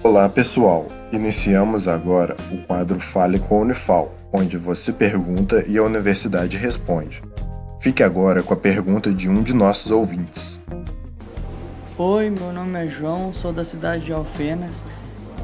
Olá 0.00 0.28
pessoal, 0.28 0.86
iniciamos 1.10 1.88
agora 1.88 2.36
o 2.52 2.58
quadro 2.58 3.00
Fale 3.00 3.40
com 3.40 3.58
a 3.58 3.60
Unifal, 3.62 4.14
onde 4.32 4.56
você 4.56 4.92
pergunta 4.92 5.64
e 5.68 5.76
a 5.76 5.82
universidade 5.82 6.56
responde. 6.56 7.20
Fique 7.80 8.02
agora 8.02 8.40
com 8.40 8.54
a 8.54 8.56
pergunta 8.56 9.12
de 9.12 9.28
um 9.28 9.42
de 9.42 9.52
nossos 9.52 9.90
ouvintes. 9.90 10.60
Oi, 11.98 12.30
meu 12.30 12.52
nome 12.52 12.84
é 12.84 12.86
João, 12.86 13.32
sou 13.32 13.52
da 13.52 13.64
cidade 13.64 14.04
de 14.04 14.12
Alfenas 14.12 14.84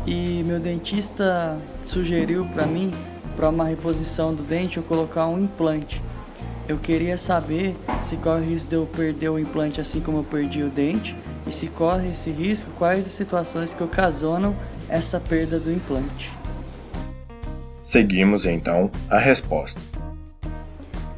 e 0.06 0.45
meu 0.46 0.61
dentista 0.61 1.59
sugeriu 1.82 2.46
para 2.55 2.64
mim, 2.64 2.95
para 3.36 3.48
uma 3.48 3.64
reposição 3.64 4.32
do 4.32 4.45
dente, 4.45 4.77
eu 4.77 4.84
colocar 4.84 5.27
um 5.27 5.43
implante. 5.43 6.00
Eu 6.66 6.78
queria 6.78 7.18
saber 7.18 7.76
se 8.02 8.16
corre 8.16 8.40
o 8.40 8.44
risco 8.44 8.70
de 8.70 8.76
eu 8.76 8.86
perder 8.86 9.28
o 9.28 9.38
implante 9.38 9.82
assim 9.82 10.00
como 10.00 10.18
eu 10.18 10.24
perdi 10.24 10.62
o 10.62 10.70
dente 10.70 11.14
e 11.46 11.52
se 11.52 11.66
corre 11.66 12.08
esse 12.08 12.30
risco, 12.30 12.70
quais 12.78 13.04
as 13.04 13.12
situações 13.12 13.74
que 13.74 13.82
ocasionam 13.82 14.56
essa 14.88 15.20
perda 15.20 15.60
do 15.60 15.70
implante. 15.70 16.32
Seguimos 17.82 18.46
então 18.46 18.91
a 19.10 19.19
resposta. 19.19 19.80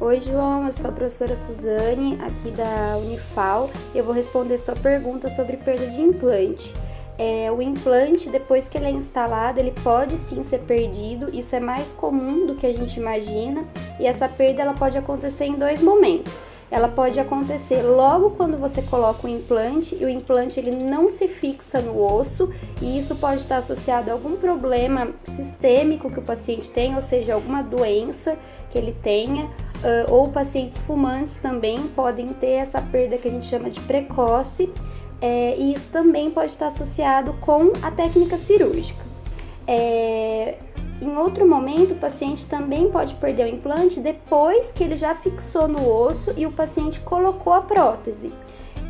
Oi, 0.01 0.19
João, 0.19 0.65
eu 0.65 0.71
sou 0.73 0.89
a 0.89 0.93
professora 0.93 1.35
Suzane, 1.35 2.19
aqui 2.21 2.51
da 2.51 2.97
Unifal, 2.97 3.71
e 3.95 3.97
eu 3.97 4.03
vou 4.03 4.13
responder 4.13 4.57
sua 4.57 4.75
pergunta 4.75 5.29
sobre 5.29 5.55
perda 5.55 5.87
de 5.87 6.01
implante. 6.01 6.75
É, 7.17 7.51
o 7.51 7.61
implante, 7.61 8.29
depois 8.29 8.69
que 8.69 8.77
ele 8.77 8.85
é 8.85 8.91
instalado, 8.91 9.59
ele 9.59 9.73
pode 9.83 10.15
sim 10.17 10.43
ser 10.43 10.59
perdido. 10.59 11.29
Isso 11.33 11.55
é 11.55 11.59
mais 11.59 11.93
comum 11.93 12.45
do 12.45 12.55
que 12.55 12.65
a 12.65 12.71
gente 12.71 12.99
imagina. 12.99 13.65
E 13.99 14.05
essa 14.05 14.29
perda 14.29 14.61
ela 14.61 14.73
pode 14.73 14.97
acontecer 14.97 15.45
em 15.45 15.55
dois 15.55 15.81
momentos. 15.81 16.39
Ela 16.69 16.89
pode 16.89 17.17
acontecer 17.17 17.81
logo 17.81 18.31
quando 18.31 18.57
você 18.57 18.81
coloca 18.81 19.25
o 19.25 19.29
implante 19.29 19.95
e 19.95 20.03
o 20.03 20.09
implante 20.09 20.59
ele 20.59 20.71
não 20.83 21.09
se 21.09 21.27
fixa 21.27 21.81
no 21.81 21.97
osso 22.03 22.51
e 22.81 22.97
isso 22.97 23.15
pode 23.15 23.39
estar 23.39 23.57
associado 23.57 24.11
a 24.11 24.13
algum 24.13 24.35
problema 24.35 25.13
sistêmico 25.23 26.11
que 26.11 26.19
o 26.19 26.21
paciente 26.21 26.69
tem, 26.69 26.93
ou 26.93 26.99
seja, 26.99 27.33
alguma 27.33 27.61
doença 27.61 28.37
que 28.69 28.77
ele 28.77 28.93
tenha, 29.01 29.49
ou 30.09 30.27
pacientes 30.27 30.77
fumantes 30.77 31.37
também 31.37 31.87
podem 31.87 32.27
ter 32.29 32.55
essa 32.57 32.81
perda 32.81 33.17
que 33.17 33.29
a 33.29 33.31
gente 33.31 33.45
chama 33.45 33.69
de 33.69 33.79
precoce 33.79 34.69
é, 35.21 35.55
e 35.57 35.73
isso 35.73 35.89
também 35.89 36.29
pode 36.29 36.51
estar 36.51 36.67
associado 36.67 37.33
com 37.41 37.73
a 37.81 37.91
técnica 37.91 38.37
cirúrgica. 38.37 39.05
É, 39.65 40.55
em 41.01 41.15
outro 41.15 41.47
momento, 41.47 41.91
o 41.91 41.95
paciente 41.95 42.45
também 42.47 42.89
pode 42.89 43.13
perder 43.15 43.45
o 43.45 43.55
implante 43.55 43.99
depois 43.99 44.71
que 44.71 44.83
ele 44.83 44.95
já 44.95 45.13
fixou 45.13 45.67
no 45.67 45.87
osso 45.87 46.33
e 46.35 46.45
o 46.45 46.51
paciente 46.51 46.99
colocou 46.99 47.53
a 47.53 47.61
prótese. 47.61 48.31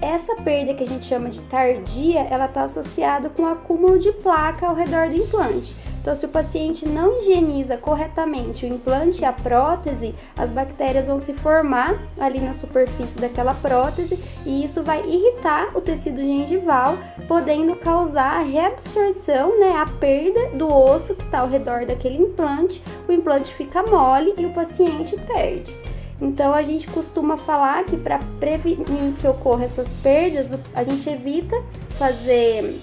Essa 0.02 0.36
perda 0.36 0.76
que 0.76 0.84
a 0.84 0.88
gente 0.88 1.06
chama 1.06 1.30
de 1.30 1.42
tardia, 1.44 2.22
ela 2.30 2.46
está 2.46 2.64
associada 2.64 3.30
com 3.30 3.48
acúmulo 3.48 3.98
de 3.98 4.12
placa 4.12 4.68
ao 4.68 4.76
redor 4.76 5.10
do 5.10 5.16
implante. 5.16 5.76
Então, 6.00 6.14
se 6.14 6.26
o 6.26 6.30
paciente 6.30 6.88
não 6.88 7.18
higieniza 7.18 7.78
corretamente 7.78 8.66
o 8.66 8.70
implante 8.70 9.22
e 9.22 9.26
a 9.26 9.34
prótese, 9.34 10.14
as 10.38 10.52
bactérias 10.52 11.08
vão 11.08 11.18
se 11.18 11.34
formar 11.34 11.96
ali 12.18 12.40
na 12.40 12.54
superfície 12.54 13.20
daquela 13.20 13.56
prótese 13.56 14.18
e 14.46 14.64
isso 14.64 14.84
vai 14.84 15.04
irritar 15.04 15.76
o 15.76 15.82
tecido 15.82 16.22
gengival, 16.24 16.98
podendo 17.28 17.76
causar 17.76 18.40
a 18.40 18.44
reabsorção, 18.44 19.60
né, 19.60 19.74
a 19.76 19.86
perda 19.86 20.52
do 20.52 20.72
osso 20.72 21.16
que 21.16 21.24
está 21.24 21.40
ao 21.40 21.50
redor 21.50 21.86
daquele 21.86 22.18
implante. 22.18 22.82
O 23.10 23.12
implante 23.12 23.54
fica 23.54 23.84
mole 23.84 24.34
e 24.38 24.46
o 24.46 24.54
paciente 24.54 25.18
perde. 25.28 25.78
Então 26.20 26.54
a 26.54 26.64
gente 26.64 26.88
costuma 26.88 27.38
falar 27.38 27.84
que 27.86 27.96
para 27.96 28.20
prevenir 28.40 29.14
que 29.20 29.28
ocorra 29.28 29.66
essas 29.66 29.94
perdas, 29.96 30.58
a 30.74 30.84
gente 30.84 31.08
evita 31.10 31.56
fazer 31.98 32.82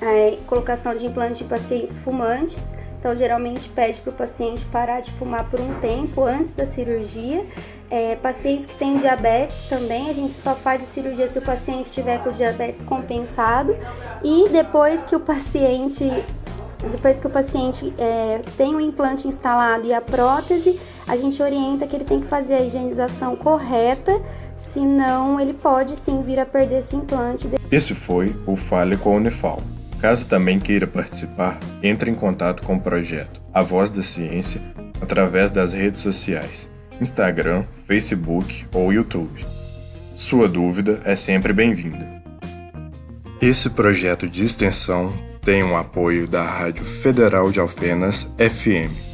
é, 0.00 0.38
colocação 0.46 0.94
de 0.94 1.06
implante 1.06 1.44
em 1.44 1.46
pacientes 1.46 1.98
fumantes. 1.98 2.76
Então, 2.98 3.16
geralmente 3.16 3.66
pede 3.70 3.98
para 4.02 4.10
o 4.10 4.12
paciente 4.12 4.64
parar 4.66 5.00
de 5.00 5.10
fumar 5.12 5.48
por 5.48 5.58
um 5.58 5.80
tempo 5.80 6.22
antes 6.22 6.52
da 6.52 6.66
cirurgia. 6.66 7.46
É, 7.90 8.14
pacientes 8.16 8.66
que 8.66 8.74
têm 8.74 8.98
diabetes 8.98 9.62
também, 9.70 10.10
a 10.10 10.12
gente 10.12 10.34
só 10.34 10.54
faz 10.54 10.82
a 10.82 10.86
cirurgia 10.86 11.26
se 11.26 11.38
o 11.38 11.42
paciente 11.42 11.90
tiver 11.90 12.22
com 12.22 12.30
diabetes 12.30 12.82
compensado. 12.82 13.74
E 14.22 14.50
depois 14.50 15.02
que 15.02 15.16
o 15.16 15.20
paciente 15.20 16.04
depois 16.88 17.18
que 17.18 17.26
o 17.26 17.30
paciente 17.30 17.92
é, 17.98 18.40
tem 18.56 18.74
o 18.74 18.80
implante 18.80 19.28
instalado 19.28 19.86
e 19.86 19.92
a 19.92 20.00
prótese, 20.00 20.78
a 21.06 21.16
gente 21.16 21.42
orienta 21.42 21.86
que 21.86 21.96
ele 21.96 22.04
tem 22.04 22.20
que 22.20 22.26
fazer 22.26 22.54
a 22.54 22.60
higienização 22.62 23.36
correta, 23.36 24.20
senão 24.56 25.38
ele 25.38 25.52
pode 25.52 25.96
sim 25.96 26.22
vir 26.22 26.38
a 26.38 26.46
perder 26.46 26.78
esse 26.78 26.96
implante. 26.96 27.48
Esse 27.70 27.94
foi 27.94 28.34
o 28.46 28.56
Fale 28.56 28.96
com 28.96 29.12
a 29.12 29.16
Unifal. 29.16 29.62
Caso 30.00 30.26
também 30.26 30.58
queira 30.58 30.86
participar, 30.86 31.60
entre 31.82 32.10
em 32.10 32.14
contato 32.14 32.62
com 32.62 32.76
o 32.76 32.80
projeto 32.80 33.42
A 33.52 33.62
Voz 33.62 33.90
da 33.90 34.02
Ciência 34.02 34.62
através 35.00 35.50
das 35.50 35.72
redes 35.72 36.00
sociais, 36.00 36.70
Instagram, 37.00 37.64
Facebook 37.86 38.66
ou 38.72 38.92
YouTube. 38.92 39.44
Sua 40.14 40.48
dúvida 40.48 41.00
é 41.04 41.16
sempre 41.16 41.52
bem-vinda. 41.52 42.20
Esse 43.40 43.70
projeto 43.70 44.28
de 44.28 44.44
extensão 44.44 45.12
tem 45.42 45.62
o 45.62 45.76
apoio 45.76 46.26
da 46.26 46.42
Rádio 46.42 46.84
Federal 46.84 47.50
de 47.50 47.60
Alfenas 47.60 48.28
FM 48.38 49.09